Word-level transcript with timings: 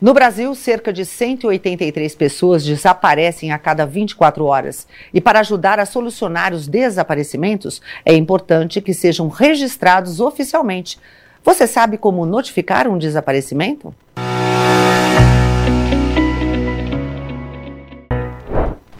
No 0.00 0.14
Brasil, 0.14 0.54
cerca 0.54 0.90
de 0.90 1.04
183 1.04 2.14
pessoas 2.14 2.64
desaparecem 2.64 3.52
a 3.52 3.58
cada 3.58 3.84
24 3.84 4.46
horas. 4.46 4.86
E 5.12 5.20
para 5.20 5.40
ajudar 5.40 5.78
a 5.78 5.84
solucionar 5.84 6.54
os 6.54 6.66
desaparecimentos, 6.66 7.82
é 8.02 8.14
importante 8.14 8.80
que 8.80 8.94
sejam 8.94 9.28
registrados 9.28 10.18
oficialmente. 10.18 10.98
Você 11.44 11.66
sabe 11.66 11.98
como 11.98 12.24
notificar 12.24 12.88
um 12.88 12.96
desaparecimento? 12.96 13.94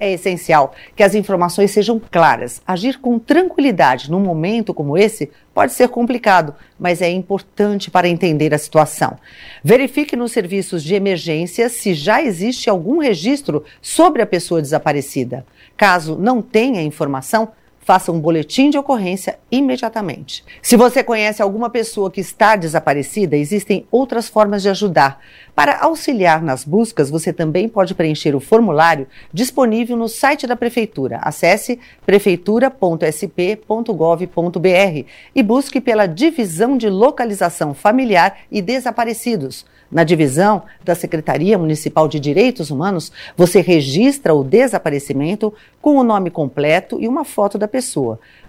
É 0.00 0.10
essencial 0.10 0.74
que 0.96 1.02
as 1.02 1.14
informações 1.14 1.70
sejam 1.70 2.00
claras. 2.10 2.62
Agir 2.66 2.98
com 2.98 3.18
tranquilidade 3.18 4.10
num 4.10 4.18
momento 4.18 4.72
como 4.72 4.96
esse 4.96 5.30
pode 5.52 5.74
ser 5.74 5.88
complicado, 5.88 6.54
mas 6.78 7.02
é 7.02 7.10
importante 7.10 7.90
para 7.90 8.08
entender 8.08 8.54
a 8.54 8.58
situação. 8.58 9.18
Verifique 9.62 10.16
nos 10.16 10.32
serviços 10.32 10.82
de 10.82 10.94
emergência 10.94 11.68
se 11.68 11.92
já 11.92 12.22
existe 12.22 12.70
algum 12.70 12.98
registro 12.98 13.62
sobre 13.82 14.22
a 14.22 14.26
pessoa 14.26 14.62
desaparecida. 14.62 15.44
Caso 15.76 16.16
não 16.16 16.40
tenha 16.40 16.82
informação, 16.82 17.52
faça 17.90 18.12
um 18.12 18.20
boletim 18.20 18.70
de 18.70 18.78
ocorrência 18.78 19.40
imediatamente. 19.50 20.44
Se 20.62 20.76
você 20.76 21.02
conhece 21.02 21.42
alguma 21.42 21.68
pessoa 21.68 22.08
que 22.08 22.20
está 22.20 22.54
desaparecida, 22.54 23.36
existem 23.36 23.84
outras 23.90 24.28
formas 24.28 24.62
de 24.62 24.68
ajudar. 24.68 25.18
Para 25.56 25.80
auxiliar 25.80 26.40
nas 26.40 26.64
buscas, 26.64 27.10
você 27.10 27.32
também 27.32 27.68
pode 27.68 27.96
preencher 27.96 28.36
o 28.36 28.38
formulário 28.38 29.08
disponível 29.32 29.96
no 29.96 30.08
site 30.08 30.46
da 30.46 30.54
Prefeitura. 30.54 31.18
Acesse 31.20 31.80
prefeitura.sp.gov.br 32.06 35.04
e 35.34 35.42
busque 35.42 35.80
pela 35.80 36.06
Divisão 36.06 36.78
de 36.78 36.88
Localização 36.88 37.74
Familiar 37.74 38.36
e 38.52 38.62
Desaparecidos. 38.62 39.66
Na 39.90 40.04
divisão 40.04 40.62
da 40.84 40.94
Secretaria 40.94 41.58
Municipal 41.58 42.06
de 42.06 42.20
Direitos 42.20 42.70
Humanos, 42.70 43.10
você 43.36 43.60
registra 43.60 44.32
o 44.32 44.44
desaparecimento 44.44 45.52
com 45.82 45.96
o 45.96 46.04
nome 46.04 46.30
completo 46.30 47.00
e 47.00 47.08
uma 47.08 47.24
foto 47.24 47.58
da 47.58 47.66
pessoa. 47.66 47.79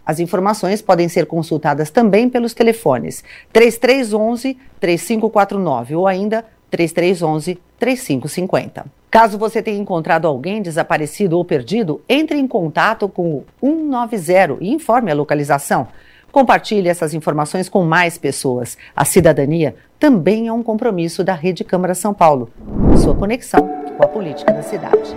As 0.05 0.19
informações 0.19 0.81
podem 0.81 1.07
ser 1.07 1.25
consultadas 1.25 1.89
também 1.89 2.29
pelos 2.29 2.53
telefones 2.53 3.23
3311 3.53 4.57
3549 4.79 5.95
ou 5.95 6.07
ainda 6.07 6.45
3311 6.69 7.59
3550. 7.79 8.85
Caso 9.09 9.37
você 9.37 9.61
tenha 9.61 9.77
encontrado 9.77 10.25
alguém 10.25 10.61
desaparecido 10.61 11.37
ou 11.37 11.43
perdido, 11.43 12.01
entre 12.07 12.37
em 12.37 12.47
contato 12.47 13.09
com 13.09 13.43
o 13.61 13.77
190 13.89 14.57
e 14.61 14.73
informe 14.73 15.11
a 15.11 15.15
localização. 15.15 15.87
Compartilhe 16.31 16.87
essas 16.87 17.13
informações 17.13 17.67
com 17.67 17.83
mais 17.83 18.17
pessoas. 18.17 18.77
A 18.95 19.03
cidadania 19.03 19.75
também 19.99 20.47
é 20.47 20.53
um 20.53 20.63
compromisso 20.63 21.25
da 21.25 21.33
Rede 21.33 21.65
Câmara 21.65 21.93
São 21.93 22.13
Paulo. 22.13 22.49
Sua 23.03 23.13
conexão 23.13 23.67
com 23.97 24.03
a 24.03 24.07
política 24.07 24.53
da 24.53 24.63
cidade. 24.63 25.13